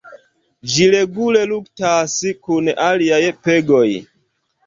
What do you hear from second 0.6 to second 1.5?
Ĝi regule